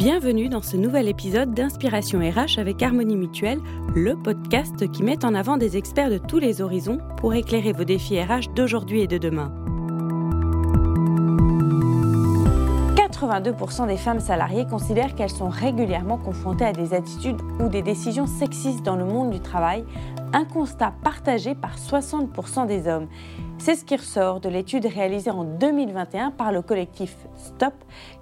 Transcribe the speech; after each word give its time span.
Bienvenue 0.00 0.48
dans 0.48 0.62
ce 0.62 0.78
nouvel 0.78 1.08
épisode 1.08 1.52
d'Inspiration 1.52 2.20
RH 2.20 2.58
avec 2.58 2.82
Harmonie 2.82 3.18
Mutuelle, 3.18 3.60
le 3.94 4.16
podcast 4.16 4.90
qui 4.90 5.02
met 5.02 5.26
en 5.26 5.34
avant 5.34 5.58
des 5.58 5.76
experts 5.76 6.08
de 6.08 6.16
tous 6.16 6.38
les 6.38 6.62
horizons 6.62 7.00
pour 7.18 7.34
éclairer 7.34 7.74
vos 7.74 7.84
défis 7.84 8.18
RH 8.18 8.54
d'aujourd'hui 8.56 9.02
et 9.02 9.06
de 9.06 9.18
demain. 9.18 9.52
82% 12.96 13.88
des 13.88 13.98
femmes 13.98 14.20
salariées 14.20 14.64
considèrent 14.64 15.14
qu'elles 15.14 15.28
sont 15.28 15.50
régulièrement 15.50 16.16
confrontées 16.16 16.64
à 16.64 16.72
des 16.72 16.94
attitudes 16.94 17.42
ou 17.58 17.68
des 17.68 17.82
décisions 17.82 18.26
sexistes 18.26 18.82
dans 18.82 18.96
le 18.96 19.04
monde 19.04 19.28
du 19.28 19.40
travail, 19.40 19.84
un 20.32 20.46
constat 20.46 20.94
partagé 21.04 21.54
par 21.54 21.76
60% 21.76 22.66
des 22.66 22.88
hommes. 22.88 23.06
C'est 23.60 23.74
ce 23.74 23.84
qui 23.84 23.94
ressort 23.94 24.40
de 24.40 24.48
l'étude 24.48 24.86
réalisée 24.86 25.30
en 25.30 25.44
2021 25.44 26.30
par 26.30 26.50
le 26.50 26.62
collectif 26.62 27.14
STOP, 27.36 27.74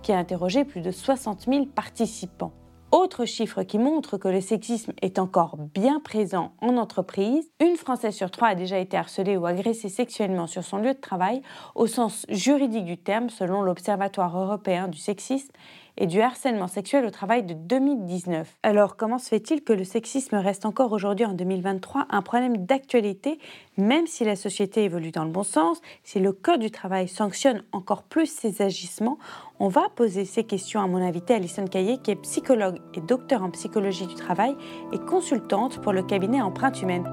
qui 0.02 0.10
a 0.10 0.18
interrogé 0.18 0.64
plus 0.64 0.80
de 0.80 0.90
60 0.90 1.44
000 1.48 1.66
participants. 1.66 2.52
Autre 2.90 3.24
chiffre 3.24 3.62
qui 3.62 3.78
montre 3.78 4.16
que 4.16 4.26
le 4.26 4.40
sexisme 4.40 4.92
est 5.00 5.20
encore 5.20 5.56
bien 5.56 6.00
présent 6.00 6.54
en 6.60 6.76
entreprise, 6.76 7.48
une 7.60 7.76
Française 7.76 8.16
sur 8.16 8.32
trois 8.32 8.48
a 8.48 8.54
déjà 8.56 8.78
été 8.78 8.96
harcelée 8.96 9.36
ou 9.36 9.46
agressée 9.46 9.88
sexuellement 9.88 10.48
sur 10.48 10.64
son 10.64 10.78
lieu 10.78 10.94
de 10.94 11.00
travail, 11.00 11.42
au 11.76 11.86
sens 11.86 12.26
juridique 12.28 12.86
du 12.86 12.96
terme, 12.96 13.30
selon 13.30 13.62
l'Observatoire 13.62 14.36
européen 14.36 14.88
du 14.88 14.98
sexisme 14.98 15.52
et 15.98 16.06
du 16.06 16.20
harcèlement 16.20 16.68
sexuel 16.68 17.04
au 17.04 17.10
travail 17.10 17.42
de 17.42 17.54
2019. 17.54 18.56
Alors 18.62 18.96
comment 18.96 19.18
se 19.18 19.28
fait-il 19.28 19.62
que 19.62 19.72
le 19.72 19.84
sexisme 19.84 20.36
reste 20.36 20.64
encore 20.64 20.92
aujourd'hui 20.92 21.26
en 21.26 21.34
2023 21.34 22.06
un 22.08 22.22
problème 22.22 22.56
d'actualité, 22.64 23.38
même 23.76 24.06
si 24.06 24.24
la 24.24 24.36
société 24.36 24.84
évolue 24.84 25.10
dans 25.10 25.24
le 25.24 25.30
bon 25.30 25.42
sens, 25.42 25.80
si 26.04 26.20
le 26.20 26.32
Code 26.32 26.60
du 26.60 26.70
travail 26.70 27.08
sanctionne 27.08 27.64
encore 27.72 28.04
plus 28.04 28.26
ces 28.26 28.62
agissements? 28.62 29.18
On 29.58 29.68
va 29.68 29.88
poser 29.94 30.24
ces 30.24 30.44
questions 30.44 30.80
à 30.80 30.86
mon 30.86 30.98
invité 30.98 31.34
Alison 31.34 31.66
Caillé, 31.66 31.98
qui 31.98 32.12
est 32.12 32.16
psychologue 32.22 32.78
et 32.94 33.00
docteur 33.00 33.42
en 33.42 33.50
psychologie 33.50 34.06
du 34.06 34.14
travail 34.14 34.54
et 34.92 34.98
consultante 34.98 35.80
pour 35.80 35.92
le 35.92 36.02
cabinet 36.02 36.40
Empreinte 36.40 36.80
Humaine. 36.80 37.06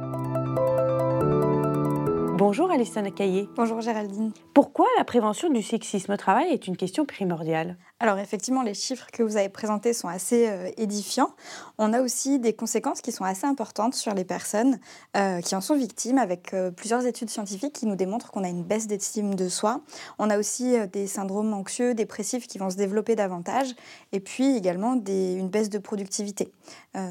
Bonjour 2.37 2.69
Alison 2.69 3.09
Caillé. 3.11 3.47
Bonjour 3.55 3.79
Géraldine. 3.79 4.33
Pourquoi 4.53 4.87
la 4.97 5.05
prévention 5.05 5.49
du 5.49 5.61
sexisme 5.61 6.11
au 6.11 6.17
travail 6.17 6.49
est 6.51 6.67
une 6.67 6.75
question 6.75 7.05
primordiale? 7.05 7.77
Alors 8.01 8.19
effectivement, 8.19 8.61
les 8.61 8.73
chiffres 8.73 9.07
que 9.13 9.23
vous 9.23 9.37
avez 9.37 9.47
présentés 9.47 9.93
sont 9.93 10.09
assez 10.09 10.49
euh, 10.49 10.69
édifiants. 10.75 11.33
On 11.77 11.93
a 11.93 12.01
aussi 12.01 12.39
des 12.39 12.51
conséquences 12.51 12.99
qui 12.99 13.13
sont 13.13 13.23
assez 13.23 13.45
importantes 13.45 13.95
sur 13.95 14.13
les 14.13 14.25
personnes 14.25 14.79
euh, 15.15 15.39
qui 15.39 15.55
en 15.55 15.61
sont 15.61 15.77
victimes, 15.77 16.17
avec 16.17 16.53
euh, 16.53 16.71
plusieurs 16.71 17.05
études 17.05 17.29
scientifiques 17.29 17.71
qui 17.71 17.85
nous 17.85 17.95
démontrent 17.95 18.31
qu'on 18.31 18.43
a 18.43 18.49
une 18.49 18.63
baisse 18.63 18.87
d'estime 18.87 19.35
de 19.35 19.47
soi. 19.47 19.79
On 20.19 20.29
a 20.29 20.37
aussi 20.37 20.75
des 20.91 21.07
syndromes 21.07 21.53
anxieux, 21.53 21.93
dépressifs 21.93 22.47
qui 22.47 22.57
vont 22.57 22.69
se 22.69 22.75
développer 22.75 23.15
davantage, 23.15 23.73
et 24.11 24.19
puis 24.19 24.57
également 24.57 24.95
une 24.95 25.47
baisse 25.47 25.69
de 25.69 25.77
productivité. 25.77 26.51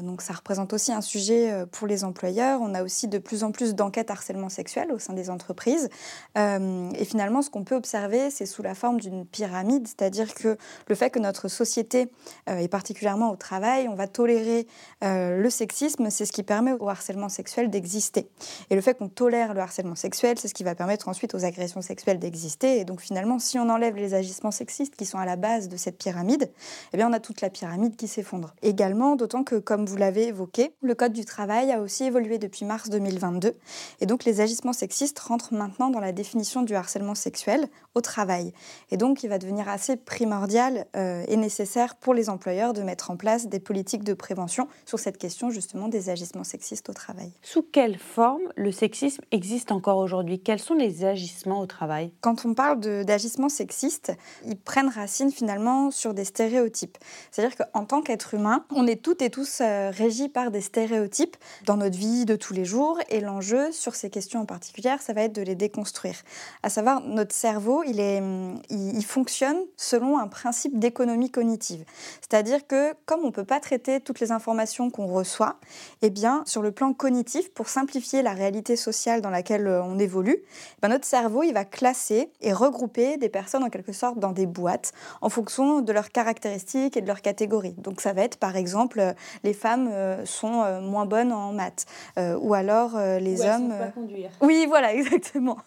donc 0.03 0.21
ça 0.21 0.33
représente 0.33 0.73
aussi 0.73 0.91
un 0.91 1.01
sujet 1.01 1.65
pour 1.71 1.87
les 1.87 2.03
employeurs. 2.03 2.61
On 2.61 2.73
a 2.73 2.83
aussi 2.83 3.07
de 3.07 3.17
plus 3.17 3.43
en 3.43 3.51
plus 3.51 3.75
d'enquêtes 3.75 4.11
harcèlement 4.11 4.49
sexuel 4.49 4.91
au 4.91 4.99
sein 4.99 5.13
des 5.13 5.29
entreprises. 5.29 5.89
et 6.35 7.05
finalement, 7.05 7.41
ce 7.41 7.49
qu'on 7.49 7.63
peut 7.63 7.75
observer, 7.75 8.29
c'est 8.29 8.45
sous 8.45 8.61
la 8.61 8.75
forme 8.75 8.99
d'une 8.99 9.25
pyramide, 9.25 9.87
c'est-à-dire 9.87 10.33
que 10.33 10.57
le 10.87 10.95
fait 10.95 11.09
que 11.09 11.19
notre 11.19 11.47
société, 11.47 12.07
euh, 12.49 12.57
et 12.57 12.67
particulièrement 12.67 13.31
au 13.31 13.35
travail, 13.35 13.87
on 13.87 13.95
va 13.95 14.07
tolérer 14.07 14.67
euh, 15.03 15.41
le 15.41 15.49
sexisme, 15.49 16.09
c'est 16.09 16.25
ce 16.25 16.31
qui 16.31 16.43
permet 16.43 16.73
au 16.73 16.89
harcèlement 16.89 17.29
sexuel 17.29 17.69
d'exister. 17.69 18.27
Et 18.69 18.75
le 18.75 18.81
fait 18.81 18.97
qu'on 18.97 19.09
tolère 19.09 19.53
le 19.53 19.61
harcèlement 19.61 19.95
sexuel, 19.95 20.37
c'est 20.39 20.47
ce 20.47 20.53
qui 20.53 20.63
va 20.63 20.75
permettre 20.75 21.07
ensuite 21.07 21.35
aux 21.35 21.45
agressions 21.45 21.81
sexuelles 21.81 22.19
d'exister. 22.19 22.79
Et 22.79 22.85
donc 22.85 23.01
finalement, 23.01 23.39
si 23.39 23.59
on 23.59 23.69
enlève 23.69 23.95
les 23.95 24.13
agissements 24.13 24.51
sexistes 24.51 24.95
qui 24.95 25.05
sont 25.05 25.17
à 25.17 25.25
la 25.25 25.35
base 25.35 25.69
de 25.69 25.77
cette 25.77 25.97
pyramide, 25.97 26.51
eh 26.93 26.97
bien 26.97 27.09
on 27.09 27.13
a 27.13 27.19
toute 27.19 27.41
la 27.41 27.49
pyramide 27.49 27.95
qui 27.95 28.07
s'effondre. 28.07 28.53
Également, 28.61 29.15
d'autant 29.15 29.43
que, 29.43 29.55
comme 29.55 29.85
vous 29.85 29.97
l'avez 29.97 30.27
évoqué, 30.27 30.73
le 30.81 30.95
Code 30.95 31.13
du 31.13 31.25
travail 31.25 31.71
a 31.71 31.79
aussi 31.79 32.05
évolué 32.05 32.37
depuis 32.37 32.65
mars 32.65 32.89
2022. 32.89 33.55
Et 34.01 34.05
donc 34.05 34.23
les 34.25 34.41
agissements 34.41 34.73
sexistes 34.73 35.19
rentrent 35.19 35.53
maintenant 35.53 35.89
dans 35.89 35.99
la 35.99 36.11
définition 36.11 36.63
du 36.63 36.75
harcèlement 36.75 37.15
sexuel 37.15 37.67
au 37.95 38.01
travail. 38.01 38.53
Et 38.91 38.97
donc 38.97 39.23
il 39.23 39.29
va 39.29 39.37
devenir 39.37 39.69
assez 39.69 39.95
primordial 39.95 40.64
euh, 40.95 41.23
est 41.27 41.37
nécessaire 41.37 41.95
pour 41.95 42.13
les 42.13 42.29
employeurs 42.29 42.73
de 42.73 42.81
mettre 42.81 43.11
en 43.11 43.17
place 43.17 43.47
des 43.47 43.59
politiques 43.59 44.03
de 44.03 44.13
prévention 44.13 44.67
sur 44.85 44.99
cette 44.99 45.17
question 45.17 45.49
justement 45.49 45.87
des 45.87 46.09
agissements 46.09 46.43
sexistes 46.43 46.89
au 46.89 46.93
travail. 46.93 47.31
Sous 47.41 47.63
quelle 47.63 47.97
forme 47.97 48.41
le 48.55 48.71
sexisme 48.71 49.21
existe 49.31 49.71
encore 49.71 49.97
aujourd'hui? 49.97 50.39
Quels 50.39 50.59
sont 50.59 50.73
les 50.73 51.05
agissements 51.05 51.59
au 51.59 51.65
travail? 51.65 52.11
Quand 52.21 52.45
on 52.45 52.53
parle 52.53 52.79
d'agissements 53.05 53.49
sexistes, 53.49 54.13
ils 54.45 54.57
prennent 54.57 54.89
racine 54.89 55.31
finalement 55.31 55.91
sur 55.91 56.13
des 56.13 56.25
stéréotypes. 56.25 56.97
C'est-à-dire 57.31 57.57
qu'en 57.57 57.85
tant 57.85 58.01
qu'être 58.01 58.33
humain, 58.33 58.65
on 58.71 58.87
est 58.87 59.01
toutes 59.01 59.21
et 59.21 59.29
tous 59.29 59.59
euh, 59.61 59.91
régis 59.91 60.27
par 60.27 60.51
des 60.51 60.61
stéréotypes 60.61 61.37
dans 61.65 61.77
notre 61.77 61.97
vie 61.97 62.25
de 62.25 62.35
tous 62.35 62.53
les 62.53 62.65
jours 62.65 62.99
et 63.09 63.21
l'enjeu 63.21 63.71
sur 63.71 63.95
ces 63.95 64.09
questions 64.09 64.41
en 64.41 64.45
particulier, 64.45 64.95
ça 64.99 65.13
va 65.13 65.23
être 65.23 65.33
de 65.33 65.41
les 65.41 65.55
déconstruire. 65.55 66.15
À 66.63 66.69
savoir, 66.69 67.01
notre 67.01 67.33
cerveau, 67.33 67.83
il, 67.83 67.99
est, 67.99 68.21
il 68.69 69.05
fonctionne 69.05 69.57
selon 69.77 70.17
un 70.17 70.27
principe 70.27 70.54
d'économie 70.73 71.29
cognitive. 71.29 71.83
C'est-à-dire 72.21 72.67
que 72.67 72.93
comme 73.05 73.21
on 73.21 73.27
ne 73.27 73.31
peut 73.31 73.45
pas 73.45 73.59
traiter 73.59 73.99
toutes 73.99 74.19
les 74.19 74.31
informations 74.31 74.89
qu'on 74.89 75.07
reçoit, 75.07 75.57
eh 76.01 76.09
bien, 76.09 76.43
sur 76.45 76.61
le 76.61 76.71
plan 76.71 76.93
cognitif, 76.93 77.51
pour 77.53 77.69
simplifier 77.69 78.21
la 78.21 78.33
réalité 78.33 78.75
sociale 78.75 79.21
dans 79.21 79.29
laquelle 79.29 79.67
euh, 79.67 79.83
on 79.83 79.99
évolue, 79.99 80.37
eh 80.37 80.81
ben, 80.81 80.89
notre 80.89 81.05
cerveau 81.05 81.43
il 81.43 81.53
va 81.53 81.65
classer 81.65 82.29
et 82.41 82.53
regrouper 82.53 83.17
des 83.17 83.29
personnes 83.29 83.63
en 83.63 83.69
quelque 83.69 83.93
sorte 83.93 84.19
dans 84.19 84.31
des 84.31 84.45
boîtes 84.45 84.93
en 85.21 85.29
fonction 85.29 85.81
de 85.81 85.93
leurs 85.93 86.09
caractéristiques 86.09 86.97
et 86.97 87.01
de 87.01 87.07
leurs 87.07 87.21
catégories. 87.21 87.75
Donc 87.77 88.01
ça 88.01 88.13
va 88.13 88.23
être 88.23 88.37
par 88.37 88.55
exemple 88.55 88.99
euh, 88.99 89.13
les 89.43 89.53
femmes 89.53 89.89
euh, 89.91 90.25
sont 90.25 90.81
moins 90.81 91.05
bonnes 91.05 91.31
en 91.31 91.53
maths 91.53 91.85
ou 92.17 92.53
alors 92.53 92.97
les 92.97 93.41
hommes. 93.41 93.73
Pas 93.77 93.87
conduire. 93.87 94.29
Oui, 94.41 94.65
voilà, 94.67 94.93
exactement. 94.93 95.57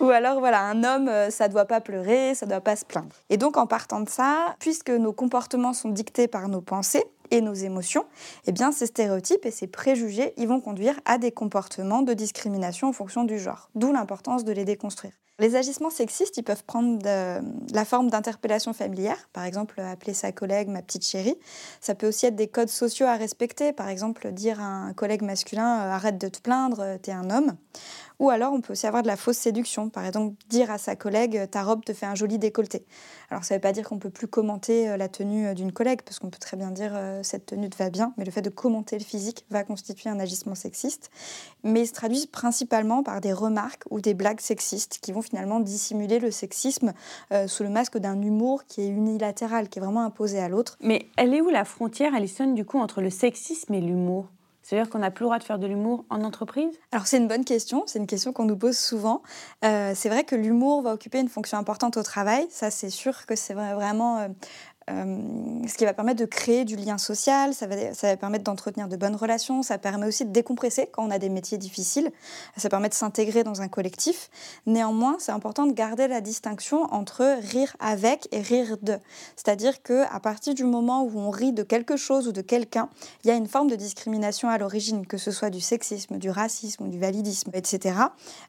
Ou 0.00 0.10
alors, 0.10 0.40
voilà, 0.40 0.60
un 0.62 0.82
homme, 0.84 1.08
euh, 1.08 1.30
ça 1.30 1.48
ne 1.48 1.52
doit 1.52 1.64
pas 1.66 1.80
pleurer, 1.80 2.34
ça 2.34 2.46
ne 2.46 2.50
doit 2.50 2.60
pas 2.60 2.76
se 2.76 2.84
plaindre. 2.84 3.14
Et 3.30 3.36
donc, 3.36 3.56
en 3.56 3.66
partant 3.66 4.00
de 4.00 4.08
ça, 4.08 4.54
puisque 4.58 4.90
nos 4.90 5.12
comportements 5.12 5.72
sont 5.72 5.90
dictés 5.90 6.28
par 6.28 6.48
nos 6.48 6.60
pensées, 6.60 7.04
nos 7.40 7.54
émotions, 7.54 8.04
eh 8.46 8.52
bien 8.52 8.72
ces 8.72 8.86
stéréotypes 8.86 9.46
et 9.46 9.50
ces 9.50 9.66
préjugés, 9.66 10.34
ils 10.36 10.48
vont 10.48 10.60
conduire 10.60 10.98
à 11.04 11.18
des 11.18 11.32
comportements 11.32 12.02
de 12.02 12.14
discrimination 12.14 12.88
en 12.88 12.92
fonction 12.92 13.24
du 13.24 13.38
genre. 13.38 13.70
D'où 13.74 13.92
l'importance 13.92 14.44
de 14.44 14.52
les 14.52 14.64
déconstruire. 14.64 15.12
Les 15.40 15.56
agissements 15.56 15.90
sexistes, 15.90 16.36
ils 16.36 16.44
peuvent 16.44 16.62
prendre 16.62 17.04
la 17.04 17.84
forme 17.84 18.08
d'interpellation 18.08 18.72
familière, 18.72 19.28
par 19.32 19.42
exemple 19.42 19.80
appeler 19.80 20.14
sa 20.14 20.30
collègue 20.30 20.68
ma 20.68 20.80
petite 20.80 21.04
chérie. 21.04 21.36
Ça 21.80 21.96
peut 21.96 22.06
aussi 22.06 22.26
être 22.26 22.36
des 22.36 22.46
codes 22.46 22.68
sociaux 22.68 23.06
à 23.06 23.16
respecter, 23.16 23.72
par 23.72 23.88
exemple 23.88 24.30
dire 24.30 24.60
à 24.60 24.64
un 24.64 24.92
collègue 24.92 25.22
masculin 25.22 25.80
euh, 25.80 25.90
arrête 25.90 26.18
de 26.18 26.28
te 26.28 26.38
plaindre, 26.40 26.78
euh, 26.78 26.98
t'es 27.02 27.10
un 27.10 27.30
homme. 27.30 27.56
Ou 28.20 28.30
alors 28.30 28.52
on 28.52 28.60
peut 28.60 28.74
aussi 28.74 28.86
avoir 28.86 29.02
de 29.02 29.08
la 29.08 29.16
fausse 29.16 29.38
séduction, 29.38 29.90
par 29.90 30.06
exemple 30.06 30.36
dire 30.48 30.70
à 30.70 30.78
sa 30.78 30.94
collègue 30.94 31.50
ta 31.50 31.64
robe 31.64 31.84
te 31.84 31.92
fait 31.92 32.06
un 32.06 32.14
joli 32.14 32.38
décolleté. 32.38 32.86
Alors 33.28 33.42
ça 33.42 33.54
ne 33.54 33.58
veut 33.58 33.62
pas 33.62 33.72
dire 33.72 33.88
qu'on 33.88 33.98
peut 33.98 34.10
plus 34.10 34.28
commenter 34.28 34.88
euh, 34.88 34.96
la 34.96 35.08
tenue 35.08 35.52
d'une 35.56 35.72
collègue, 35.72 36.02
parce 36.02 36.20
qu'on 36.20 36.30
peut 36.30 36.38
très 36.38 36.56
bien 36.56 36.70
dire 36.70 36.92
cette 37.24 37.46
tenue 37.46 37.70
te 37.70 37.76
va 37.76 37.90
bien, 37.90 38.12
mais 38.16 38.24
le 38.24 38.30
fait 38.30 38.42
de 38.42 38.50
commenter 38.50 38.98
le 38.98 39.04
physique 39.04 39.44
va 39.50 39.64
constituer 39.64 40.10
un 40.10 40.20
agissement 40.20 40.54
sexiste. 40.54 41.10
Mais 41.62 41.82
il 41.82 41.86
se 41.86 41.92
traduit 41.92 42.26
principalement 42.26 43.02
par 43.02 43.20
des 43.20 43.32
remarques 43.32 43.84
ou 43.90 44.00
des 44.00 44.14
blagues 44.14 44.40
sexistes 44.40 44.98
qui 45.00 45.12
vont 45.12 45.22
finalement 45.22 45.60
dissimuler 45.60 46.18
le 46.18 46.30
sexisme 46.30 46.92
euh, 47.32 47.46
sous 47.46 47.62
le 47.62 47.70
masque 47.70 47.98
d'un 47.98 48.20
humour 48.20 48.64
qui 48.66 48.82
est 48.82 48.88
unilatéral, 48.88 49.68
qui 49.68 49.78
est 49.78 49.82
vraiment 49.82 50.04
imposé 50.04 50.38
à 50.38 50.48
l'autre. 50.48 50.76
Mais 50.80 51.08
elle 51.16 51.34
est 51.34 51.40
où 51.40 51.50
la 51.50 51.64
frontière, 51.64 52.14
Alison, 52.14 52.52
du 52.52 52.64
coup, 52.64 52.78
entre 52.78 53.00
le 53.00 53.10
sexisme 53.10 53.74
et 53.74 53.80
l'humour 53.80 54.26
c'est-à-dire 54.64 54.90
qu'on 54.90 54.98
n'a 54.98 55.10
plus 55.10 55.24
le 55.24 55.26
droit 55.26 55.38
de 55.38 55.44
faire 55.44 55.58
de 55.58 55.66
l'humour 55.66 56.06
en 56.08 56.22
entreprise? 56.22 56.74
Alors 56.90 57.06
c'est 57.06 57.18
une 57.18 57.28
bonne 57.28 57.44
question, 57.44 57.84
c'est 57.86 57.98
une 57.98 58.06
question 58.06 58.32
qu'on 58.32 58.46
nous 58.46 58.56
pose 58.56 58.78
souvent. 58.78 59.22
Euh, 59.62 59.92
c'est 59.94 60.08
vrai 60.08 60.24
que 60.24 60.34
l'humour 60.34 60.80
va 60.80 60.94
occuper 60.94 61.20
une 61.20 61.28
fonction 61.28 61.58
importante 61.58 61.98
au 61.98 62.02
travail, 62.02 62.46
ça 62.50 62.70
c'est 62.70 62.90
sûr 62.90 63.26
que 63.26 63.36
c'est 63.36 63.52
vraiment 63.52 64.18
euh, 64.18 64.28
ce 64.88 65.74
qui 65.76 65.84
va 65.84 65.94
permettre 65.94 66.20
de 66.20 66.26
créer 66.26 66.64
du 66.64 66.76
lien 66.76 66.98
social, 66.98 67.54
ça 67.54 67.66
va, 67.66 67.94
ça 67.94 68.08
va 68.08 68.16
permettre 68.16 68.44
d'entretenir 68.44 68.88
de 68.88 68.96
bonnes 68.96 69.16
relations, 69.16 69.62
ça 69.62 69.78
permet 69.78 70.06
aussi 70.06 70.24
de 70.24 70.30
décompresser 70.30 70.88
quand 70.92 71.04
on 71.06 71.10
a 71.10 71.18
des 71.18 71.28
métiers 71.28 71.58
difficiles, 71.58 72.10
ça 72.56 72.68
permet 72.68 72.88
de 72.88 72.94
s'intégrer 72.94 73.44
dans 73.44 73.62
un 73.62 73.68
collectif. 73.68 74.30
Néanmoins, 74.66 75.16
c'est 75.18 75.32
important 75.32 75.66
de 75.66 75.72
garder 75.72 76.08
la 76.08 76.20
distinction 76.20 76.84
entre 76.92 77.38
rire 77.40 77.76
avec 77.80 78.28
et 78.32 78.40
rire 78.40 78.76
de. 78.82 78.98
C'est-à-dire 79.36 79.82
que 79.82 80.04
à 80.14 80.20
partir 80.20 80.54
du 80.54 80.64
moment 80.64 81.02
où 81.02 81.18
on 81.18 81.30
rit 81.30 81.52
de 81.52 81.62
quelque 81.62 81.96
chose 81.96 82.28
ou 82.28 82.32
de 82.32 82.42
quelqu'un, 82.42 82.88
il 83.24 83.28
y 83.28 83.30
a 83.30 83.34
une 83.34 83.48
forme 83.48 83.68
de 83.68 83.76
discrimination 83.76 84.48
à 84.48 84.58
l'origine, 84.58 85.06
que 85.06 85.18
ce 85.18 85.30
soit 85.30 85.50
du 85.50 85.60
sexisme, 85.60 86.18
du 86.18 86.30
racisme 86.30 86.84
du 86.88 86.98
validisme, 86.98 87.50
etc. 87.54 87.96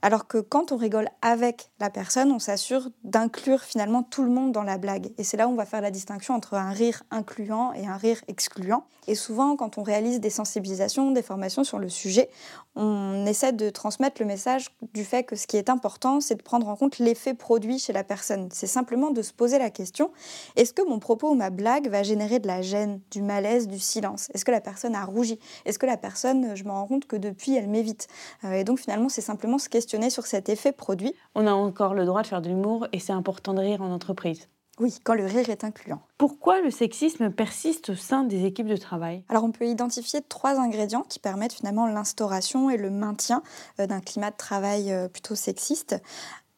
Alors 0.01 0.27
que 0.27 0.37
quand 0.37 0.71
on 0.71 0.77
rigole 0.77 1.09
avec 1.21 1.69
la 1.79 1.89
personne, 1.89 2.31
on 2.31 2.39
s'assure 2.39 2.89
d'inclure 3.03 3.61
finalement 3.61 4.03
tout 4.03 4.23
le 4.23 4.29
monde 4.29 4.51
dans 4.51 4.63
la 4.63 4.77
blague. 4.77 5.11
Et 5.17 5.23
c'est 5.23 5.37
là 5.37 5.47
où 5.47 5.51
on 5.51 5.55
va 5.55 5.65
faire 5.65 5.81
la 5.81 5.91
distinction 5.91 6.24
entre 6.33 6.55
un 6.55 6.71
rire 6.71 7.03
incluant 7.11 7.73
et 7.73 7.87
un 7.87 7.97
rire 7.97 8.21
excluant. 8.27 8.85
Et 9.07 9.15
souvent, 9.15 9.55
quand 9.55 9.77
on 9.77 9.83
réalise 9.83 10.19
des 10.19 10.29
sensibilisations, 10.29 11.11
des 11.11 11.21
formations 11.21 11.63
sur 11.63 11.77
le 11.77 11.89
sujet, 11.89 12.29
on 12.75 13.25
essaie 13.25 13.53
de 13.53 13.69
transmettre 13.69 14.21
le 14.21 14.27
message 14.27 14.69
du 14.93 15.03
fait 15.05 15.23
que 15.23 15.35
ce 15.35 15.45
qui 15.45 15.57
est 15.57 15.69
important, 15.69 16.21
c'est 16.21 16.35
de 16.35 16.41
prendre 16.41 16.67
en 16.67 16.75
compte 16.75 16.97
l'effet 16.97 17.33
produit 17.33 17.77
chez 17.77 17.93
la 17.93 18.03
personne. 18.03 18.49
C'est 18.51 18.67
simplement 18.67 19.11
de 19.11 19.21
se 19.21 19.31
poser 19.31 19.59
la 19.59 19.69
question, 19.69 20.11
est-ce 20.55 20.73
que 20.73 20.81
mon 20.87 20.99
propos 20.99 21.29
ou 21.29 21.35
ma 21.35 21.51
blague 21.51 21.87
va 21.89 22.03
générer 22.03 22.39
de 22.39 22.47
la 22.47 22.61
gêne, 22.61 22.99
du 23.11 23.21
malaise, 23.21 23.67
du 23.67 23.79
silence? 23.79 24.29
Est-ce 24.33 24.43
que 24.43 24.51
la 24.51 24.61
personne 24.61 24.95
a 24.95 25.05
rougi? 25.05 25.39
Est-ce 25.65 25.77
que 25.77 25.85
la 25.85 25.97
personne, 25.97 26.55
je 26.55 26.63
me 26.63 26.71
rends 26.71 26.87
compte 26.87 27.05
que 27.05 27.15
depuis, 27.15 27.55
elle 27.55 27.69
m'évite? 27.69 28.07
Euh, 28.43 28.53
Et 28.53 28.63
donc 28.63 28.79
finalement, 28.79 29.09
c'est 29.09 29.21
simplement 29.21 29.57
se 29.57 29.69
questionner 29.69 30.09
sur 30.09 30.25
cet 30.25 30.49
effet 30.49 30.71
produit. 30.71 31.13
On 31.35 31.45
a 31.45 31.53
encore 31.53 31.93
le 31.93 32.05
droit 32.05 32.21
de 32.21 32.27
faire 32.27 32.41
de 32.41 32.49
l'humour 32.49 32.87
et 32.91 32.99
c'est 32.99 33.13
important 33.13 33.53
de 33.53 33.59
rire 33.59 33.81
en 33.81 33.91
entreprise. 33.91 34.47
Oui, 34.79 34.97
quand 35.03 35.13
le 35.13 35.25
rire 35.25 35.49
est 35.49 35.63
incluant. 35.63 36.01
Pourquoi 36.17 36.61
le 36.61 36.69
sexisme 36.69 37.29
persiste 37.29 37.91
au 37.91 37.95
sein 37.95 38.23
des 38.23 38.45
équipes 38.45 38.67
de 38.67 38.75
travail? 38.75 39.23
Alors 39.29 39.45
on 39.45 39.51
peut 39.51 39.67
identifier 39.67 40.21
trois 40.27 40.59
ingrédients 40.59 41.03
qui 41.03 41.19
permettent 41.19 41.53
finalement 41.53 41.87
l'instauration 41.87 42.69
et 42.69 42.77
le 42.77 42.89
maintien 42.89 43.41
euh, 43.79 43.87
d'un 43.87 44.01
climat 44.01 44.31
de 44.31 44.37
travail 44.37 44.91
euh, 44.91 45.07
plutôt 45.07 45.35
sexiste. 45.35 46.01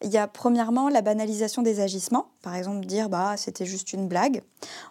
Il 0.03 0.11
y 0.11 0.17
a 0.17 0.27
premièrement 0.27 0.89
la 0.89 1.01
banalisation 1.01 1.63
des 1.63 1.79
agissements, 1.79 2.27
par 2.43 2.53
exemple 2.53 2.85
dire 2.85 3.09
bah 3.09 3.35
c'était 3.35 3.65
juste 3.65 3.93
une 3.93 4.07
blague. 4.07 4.43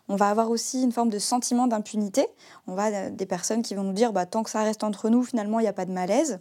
On 0.09 0.17
va 0.17 0.31
avoir 0.31 0.51
aussi 0.51 0.83
une 0.83 0.91
forme 0.91 1.11
de 1.11 1.21
sentiment 1.21 1.69
d'impunité. 1.69 2.27
On 2.67 2.75
va 2.75 2.89
euh, 2.89 3.11
des 3.11 3.25
personnes 3.25 3.63
qui 3.63 3.77
vont 3.77 3.85
nous 3.85 3.93
dire 3.93 4.13
bah 4.13 4.27
tant 4.27 4.43
que 4.43 4.51
ça 4.51 4.65
reste 4.65 4.83
entre 4.83 5.09
nous 5.09 5.23
finalement 5.23 5.61
il 5.61 5.63
n'y 5.63 5.69
a 5.69 5.73
pas 5.73 5.85
de 5.85 5.93
malaise. 5.93 6.41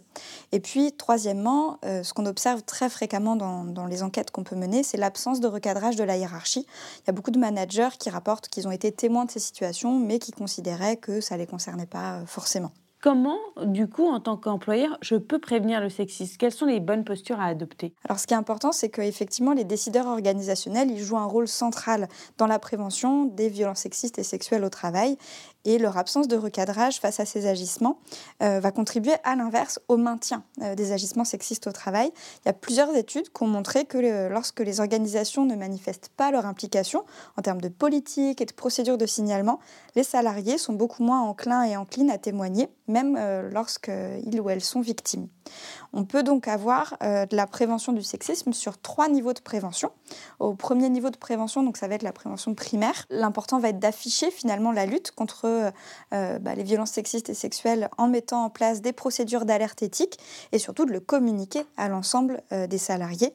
Et 0.50 0.58
puis 0.58 0.92
troisièmement, 0.92 1.78
euh, 1.84 2.02
ce 2.02 2.12
qu'on 2.12 2.26
observe 2.26 2.64
très 2.64 2.88
fréquemment 2.90 3.36
dans, 3.36 3.62
dans 3.62 3.86
les 3.86 4.02
enquêtes 4.02 4.32
qu'on 4.32 4.42
peut 4.42 4.56
mener, 4.56 4.82
c'est 4.82 4.96
l'absence 4.96 5.38
de 5.38 5.46
recadrage 5.46 5.94
de 5.94 6.02
la 6.02 6.16
hiérarchie. 6.16 6.66
Il 7.02 7.06
y 7.06 7.10
a 7.10 7.12
beaucoup 7.12 7.30
de 7.30 7.38
managers 7.38 7.96
qui 8.00 8.10
rapportent 8.10 8.48
qu'ils 8.48 8.66
ont 8.66 8.72
été 8.72 8.90
témoins 8.90 9.26
de 9.26 9.30
ces 9.30 9.40
situations, 9.40 9.96
mais 9.96 10.18
qui 10.18 10.32
considéraient 10.32 10.96
que 10.96 11.20
ça 11.20 11.36
les 11.36 11.46
concernait 11.46 11.86
pas 11.86 12.14
euh, 12.14 12.26
forcément. 12.26 12.72
Comment, 13.06 13.38
du 13.62 13.86
coup, 13.86 14.08
en 14.08 14.18
tant 14.18 14.36
qu'employeur, 14.36 14.98
je 15.00 15.14
peux 15.14 15.38
prévenir 15.38 15.80
le 15.80 15.88
sexisme 15.88 16.34
Quelles 16.40 16.50
sont 16.50 16.66
les 16.66 16.80
bonnes 16.80 17.04
postures 17.04 17.38
à 17.38 17.44
adopter? 17.44 17.94
Alors, 18.04 18.18
ce 18.18 18.26
qui 18.26 18.34
est 18.34 18.36
important, 18.36 18.72
c'est 18.72 18.88
qu'effectivement, 18.88 19.52
les 19.52 19.62
décideurs 19.62 20.08
organisationnels, 20.08 20.90
ils 20.90 20.98
jouent 20.98 21.16
un 21.16 21.24
rôle 21.24 21.46
central 21.46 22.08
dans 22.36 22.48
la 22.48 22.58
prévention 22.58 23.26
des 23.26 23.48
violences 23.48 23.78
sexistes 23.78 24.18
et 24.18 24.24
sexuelles 24.24 24.64
au 24.64 24.70
travail 24.70 25.18
et 25.66 25.78
leur 25.78 25.98
absence 25.98 26.28
de 26.28 26.36
recadrage 26.36 27.00
face 27.00 27.20
à 27.20 27.26
ces 27.26 27.46
agissements 27.46 27.98
euh, 28.42 28.60
va 28.60 28.70
contribuer 28.70 29.14
à 29.24 29.34
l'inverse 29.34 29.80
au 29.88 29.96
maintien 29.96 30.44
euh, 30.62 30.74
des 30.74 30.92
agissements 30.92 31.24
sexistes 31.24 31.66
au 31.66 31.72
travail. 31.72 32.10
Il 32.44 32.46
y 32.46 32.48
a 32.48 32.52
plusieurs 32.52 32.94
études 32.94 33.30
qui 33.30 33.42
ont 33.42 33.48
montré 33.48 33.84
que 33.84 34.28
lorsque 34.28 34.60
les 34.60 34.80
organisations 34.80 35.44
ne 35.44 35.56
manifestent 35.56 36.10
pas 36.16 36.30
leur 36.30 36.46
implication 36.46 37.04
en 37.36 37.42
termes 37.42 37.60
de 37.60 37.68
politique 37.68 38.40
et 38.40 38.46
de 38.46 38.52
procédures 38.52 38.96
de 38.96 39.06
signalement, 39.06 39.58
les 39.96 40.04
salariés 40.04 40.56
sont 40.56 40.72
beaucoup 40.72 41.02
moins 41.02 41.22
enclins 41.22 41.64
et 41.64 41.76
enclines 41.76 42.10
à 42.10 42.18
témoigner, 42.18 42.68
même 42.86 43.16
euh, 43.18 43.50
lorsqu'ils 43.50 44.40
ou 44.40 44.48
elles 44.48 44.62
sont 44.62 44.80
victimes. 44.80 45.26
On 45.92 46.04
peut 46.04 46.22
donc 46.22 46.48
avoir 46.48 46.96
de 47.00 47.36
la 47.36 47.46
prévention 47.46 47.92
du 47.92 48.02
sexisme 48.02 48.52
sur 48.52 48.78
trois 48.78 49.08
niveaux 49.08 49.32
de 49.32 49.40
prévention. 49.40 49.92
Au 50.40 50.54
premier 50.54 50.88
niveau 50.88 51.10
de 51.10 51.16
prévention, 51.16 51.62
donc 51.62 51.76
ça 51.76 51.86
va 51.88 51.94
être 51.94 52.02
la 52.02 52.12
prévention 52.12 52.54
primaire. 52.54 53.06
L'important 53.10 53.60
va 53.60 53.68
être 53.68 53.78
d'afficher 53.78 54.30
finalement 54.30 54.72
la 54.72 54.86
lutte 54.86 55.12
contre 55.12 55.46
euh, 56.12 56.38
bah, 56.38 56.54
les 56.54 56.62
violences 56.62 56.92
sexistes 56.92 57.30
et 57.30 57.34
sexuelles 57.34 57.88
en 57.98 58.08
mettant 58.08 58.44
en 58.44 58.50
place 58.50 58.82
des 58.82 58.92
procédures 58.92 59.44
d'alerte 59.44 59.82
éthique 59.82 60.18
et 60.52 60.58
surtout 60.58 60.84
de 60.84 60.92
le 60.92 61.00
communiquer 61.00 61.64
à 61.76 61.88
l'ensemble 61.88 62.42
euh, 62.52 62.66
des 62.66 62.78
salariés. 62.78 63.32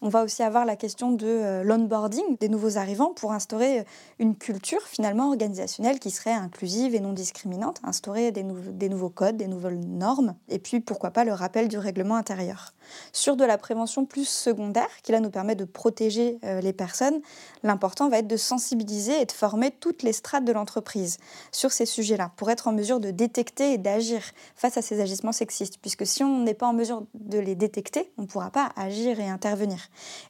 On 0.00 0.08
va 0.08 0.24
aussi 0.24 0.42
avoir 0.42 0.64
la 0.64 0.76
question 0.76 1.12
de 1.12 1.26
euh, 1.26 1.62
l'onboarding 1.62 2.36
des 2.40 2.48
nouveaux 2.48 2.76
arrivants 2.76 3.12
pour 3.14 3.32
instaurer 3.32 3.84
une 4.18 4.36
culture 4.36 4.82
finalement 4.82 5.28
organisationnelle 5.28 5.98
qui 5.98 6.10
serait 6.10 6.32
inclusive 6.32 6.94
et 6.94 7.00
non 7.00 7.12
discriminante, 7.12 7.80
instaurer 7.84 8.32
des 8.32 8.88
nouveaux 8.88 9.10
codes, 9.10 9.36
des 9.36 9.46
nouvelles 9.46 9.78
normes 9.78 10.34
et 10.48 10.58
puis 10.58 10.80
pourquoi 10.80 11.10
pas 11.10 11.24
le 11.24 11.32
rappel 11.32 11.68
du 11.68 11.78
règlement 11.78 12.16
intérieur. 12.16 12.72
Sur 13.12 13.36
de 13.36 13.44
la 13.44 13.58
prévention 13.58 14.04
plus 14.04 14.28
secondaire 14.28 14.88
qui 15.02 15.12
là 15.12 15.20
nous 15.20 15.30
permet 15.30 15.54
de 15.54 15.64
protéger 15.64 16.38
les 16.42 16.72
personnes, 16.72 17.20
l'important 17.62 18.08
va 18.08 18.18
être 18.18 18.26
de 18.26 18.36
sensibiliser 18.36 19.20
et 19.20 19.24
de 19.26 19.32
former 19.32 19.70
toutes 19.70 20.02
les 20.02 20.12
strates 20.12 20.44
de 20.44 20.52
l'entreprise 20.52 21.18
sur 21.50 21.72
ces 21.72 21.86
sujets-là, 21.86 22.32
pour 22.36 22.50
être 22.50 22.68
en 22.68 22.72
mesure 22.72 23.00
de 23.00 23.10
détecter 23.10 23.72
et 23.72 23.78
d'agir 23.78 24.22
face 24.56 24.76
à 24.76 24.82
ces 24.82 25.00
agissements 25.00 25.32
sexistes. 25.32 25.78
Puisque 25.80 26.06
si 26.06 26.22
on 26.22 26.40
n'est 26.40 26.54
pas 26.54 26.66
en 26.66 26.72
mesure 26.72 27.04
de 27.14 27.38
les 27.38 27.54
détecter, 27.54 28.12
on 28.18 28.22
ne 28.22 28.26
pourra 28.26 28.50
pas 28.50 28.70
agir 28.76 29.20
et 29.20 29.28
intervenir. 29.28 29.78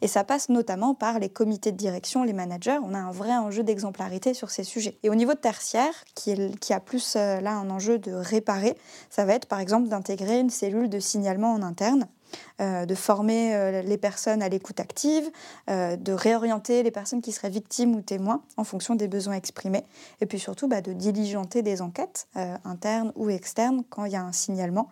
Et 0.00 0.08
ça 0.08 0.25
passe 0.25 0.48
notamment 0.48 0.94
par 0.94 1.19
les 1.19 1.28
comités 1.28 1.72
de 1.72 1.76
direction, 1.76 2.25
les 2.25 2.32
managers. 2.32 2.78
On 2.82 2.94
a 2.94 2.98
un 2.98 3.10
vrai 3.10 3.32
enjeu 3.32 3.62
d'exemplarité 3.62 4.34
sur 4.34 4.50
ces 4.50 4.64
sujets. 4.64 4.98
Et 5.02 5.10
au 5.10 5.14
niveau 5.14 5.34
tertiaire, 5.34 5.93
qui, 6.14 6.32
a 6.72 6.81
plus 6.81 7.16
euh, 7.16 7.40
là 7.40 7.52
un 7.52 7.70
enjeu 7.70 7.98
de 7.98 8.12
réparer, 8.12 8.76
ça 9.10 9.25
va 9.25 9.34
être 9.34 9.46
par 9.46 9.60
exemple 9.60 9.88
d'intégrer 9.88 10.40
une 10.40 10.50
cellule 10.50 10.88
de 10.88 11.00
signalement 11.00 11.52
en 11.52 11.62
interne 11.62 12.02
euh, 12.02 12.21
de 12.61 12.94
former 12.94 13.55
euh, 13.55 13.82
les 13.82 13.99
personnes 13.99 14.43
à 14.43 14.49
l'écoute 14.49 14.81
active, 14.81 15.31
euh, 15.70 15.96
de 15.96 16.12
réorienter 16.12 16.82
les 16.82 16.90
personnes 16.90 17.20
qui 17.20 17.32
seraient 17.32 17.50
victimes 17.50 17.94
ou 17.94 18.02
témoins 18.02 18.43
en 18.56 18.64
fonction 18.64 18.94
des 18.94 19.08
besoins 19.08 19.34
exprimés, 19.34 19.84
et 20.20 20.26
puis 20.26 20.38
surtout 20.38 20.69
bah, 20.69 20.81
de 20.81 20.93
diligenter 20.93 21.62
des 21.62 21.82
enquêtes 21.82 22.26
internes 22.64 23.12
ou 23.17 23.29
externes 23.31 23.82
quand 23.90 24.05
il 24.05 24.12
y 24.12 24.17
a 24.17 24.23
un 24.23 24.32
signalement 24.32 24.88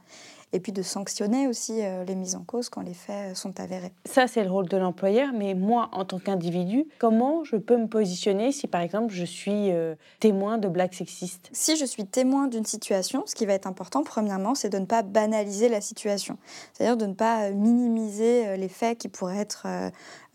et 0.52 0.60
puis 0.60 0.72
de 0.72 0.82
sanctionner 0.82 1.46
aussi 1.46 1.82
euh, 1.82 2.04
les 2.04 2.14
mises 2.14 2.34
en 2.34 2.42
cause 2.42 2.68
quand 2.68 2.80
les 2.80 2.94
faits 2.94 3.36
sont 3.36 3.58
avérés. 3.60 3.92
Ça, 4.04 4.26
c'est 4.26 4.42
le 4.42 4.50
rôle 4.50 4.68
de 4.68 4.76
l'employeur, 4.76 5.30
mais 5.34 5.54
moi, 5.54 5.88
en 5.92 6.04
tant 6.04 6.18
qu'individu, 6.18 6.86
comment 6.98 7.44
je 7.44 7.56
peux 7.56 7.76
me 7.76 7.86
positionner 7.86 8.52
si, 8.52 8.66
par 8.66 8.80
exemple, 8.80 9.12
je 9.12 9.24
suis 9.24 9.70
euh, 9.70 9.94
témoin 10.18 10.58
de 10.58 10.68
blagues 10.68 10.92
sexistes? 10.92 11.48
Si 11.52 11.76
je 11.76 11.84
suis 11.84 12.06
témoin 12.06 12.48
d'une 12.48 12.64
situation, 12.64 13.22
ce 13.26 13.34
qui 13.34 13.46
va 13.46 13.54
être 13.54 13.66
important, 13.66 14.02
premièrement, 14.02 14.54
c'est 14.54 14.68
de 14.70 14.78
ne 14.78 14.86
pas 14.86 15.02
banaliser 15.02 15.68
la 15.68 15.80
situation, 15.80 16.38
c'est-à-dire 16.72 16.96
de 16.96 17.06
ne 17.06 17.14
pas 17.14 17.50
minimiser 17.50 18.46
euh, 18.46 18.56
les 18.56 18.68
faits 18.68 18.98
qui 18.98 19.08
pourraient 19.08 19.38
être 19.38 19.66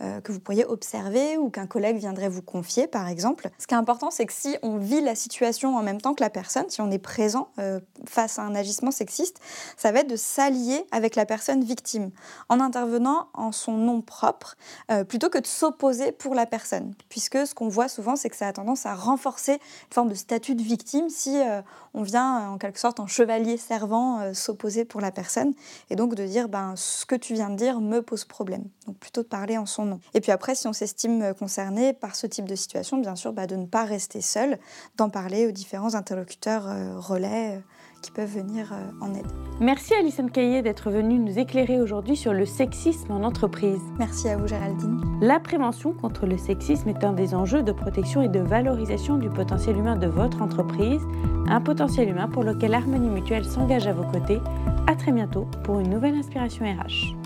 euh, 0.02 0.20
que 0.20 0.34
vous 0.34 0.42
pourriez 0.42 0.66
observer 0.66 1.38
ou 1.38 1.50
qu'un 1.50 1.68
collègue 1.68 1.96
viendrait 1.96 2.28
vous 2.28 2.42
confier, 2.42 2.86
par 2.86 3.08
exemple. 3.08 3.50
Ce 3.58 3.66
qui 3.66 3.76
est 3.76 3.78
important, 3.78 4.12
c'est 4.12 4.26
que 4.26 4.34
si 4.34 4.58
on 4.62 4.76
vit 4.76 5.00
la 5.00 5.16
situation 5.16 5.78
en 5.78 5.84
même 5.84 6.02
temps 6.02 6.14
que 6.14 6.22
la 6.22 6.30
personne, 6.30 6.66
si 6.68 6.82
on 6.82 6.92
est 6.92 7.00
présent 7.00 7.48
euh, 7.60 7.80
face 8.06 8.38
à 8.38 8.42
un 8.42 8.56
agissement 8.56 8.92
sexiste, 8.92 9.40
ça 9.78 9.94
va 9.94 10.02
être 10.02 10.05
de 10.06 10.16
s'allier 10.16 10.86
avec 10.92 11.16
la 11.16 11.26
personne 11.26 11.64
victime 11.64 12.12
en 12.50 12.60
intervenant 12.60 13.28
en 13.34 13.52
son 13.52 13.74
nom 13.74 14.02
propre 14.02 14.56
euh, 14.92 15.04
plutôt 15.04 15.30
que 15.30 15.38
de 15.38 15.48
s'opposer 15.48 16.12
pour 16.12 16.36
la 16.36 16.46
personne. 16.46 16.94
Puisque 17.10 17.48
ce 17.48 17.56
qu'on 17.56 17.70
voit 17.70 17.88
souvent, 17.88 18.16
c'est 18.16 18.30
que 18.30 18.36
ça 18.36 18.48
a 18.48 18.54
tendance 18.54 18.86
à 18.86 18.96
renforcer 18.96 19.54
une 19.54 19.94
forme 19.94 20.10
de 20.10 20.16
statut 20.16 20.56
de 20.56 20.62
victime 20.62 21.10
si 21.10 21.40
on 21.94 22.04
vient 22.04 22.50
en 22.50 22.58
quelque 22.58 22.80
sorte 22.80 23.00
en 23.00 23.08
chevalier 23.08 23.58
servant 23.58 24.34
s'opposer 24.34 24.86
pour 24.86 25.02
la 25.02 25.12
personne 25.12 25.54
et 25.90 25.96
donc 25.96 26.16
de 26.16 26.26
dire 26.26 26.50
ben, 26.50 26.74
ce 26.76 27.06
que 27.06 27.16
tu 27.16 27.34
viens 27.34 27.50
de 27.50 27.56
dire 27.56 27.80
me 27.82 28.02
pose 28.02 28.26
problème. 28.26 28.64
Donc 28.88 28.98
plutôt 28.98 29.24
de 29.24 29.28
parler 29.28 29.58
en 29.58 29.66
son 29.66 29.86
et 30.14 30.22
puis 30.22 30.32
après, 30.32 30.56
si 30.56 30.68
on 30.68 30.74
s'estime 30.74 31.34
concerné 31.38 31.94
par 31.94 32.16
ce 32.16 32.28
type 32.28 32.48
de 32.48 32.56
situation, 32.56 32.98
bien 32.98 33.16
sûr, 33.16 33.34
bah, 33.34 33.48
de 33.48 33.56
ne 33.56 33.66
pas 33.66 33.84
rester 33.84 34.22
seul, 34.22 34.60
d'en 34.98 35.10
parler 35.10 35.48
aux 35.48 35.52
différents 35.52 35.96
interlocuteurs 35.96 36.68
euh, 36.68 37.00
relais 37.00 37.58
euh, 37.58 37.60
qui 38.06 38.12
peuvent 38.12 38.30
venir 38.30 38.72
euh, 38.72 39.06
en 39.06 39.14
aide. 39.16 39.26
Merci 39.60 39.96
Alison 39.96 40.28
Caillé 40.28 40.62
d'être 40.62 40.92
venue 40.92 41.18
nous 41.18 41.40
éclairer 41.40 41.82
aujourd'hui 41.82 42.16
sur 42.16 42.34
le 42.34 42.46
sexisme 42.46 43.12
en 43.12 43.24
entreprise. 43.24 43.82
Merci 43.98 44.30
à 44.30 44.38
vous 44.38 44.48
Géraldine. 44.48 45.02
La 45.22 45.40
prévention 45.40 45.94
contre 45.94 46.28
le 46.28 46.38
sexisme 46.38 46.90
est 46.90 47.04
un 47.04 47.14
des 47.14 47.34
enjeux 47.34 47.64
de 47.64 47.72
protection 47.72 48.22
et 48.22 48.28
de 48.28 48.40
valorisation 48.40 49.18
du 49.18 49.30
potentiel 49.30 49.78
humain 49.78 49.96
de 49.96 50.08
votre 50.08 50.44
entreprise, 50.44 51.02
un 51.48 51.62
potentiel 51.62 52.10
humain 52.10 52.28
pour 52.28 52.44
lequel 52.44 52.76
Harmonie 52.76 53.10
Mutuelle 53.10 53.46
s'engage 53.46 53.88
à 53.88 53.94
vos 53.94 54.04
côtés. 54.04 54.40
À 54.88 54.96
très 54.96 55.12
bientôt 55.12 55.48
pour 55.64 55.80
une 55.80 55.90
nouvelle 55.90 56.16
inspiration 56.16 56.64
RH. 56.66 57.25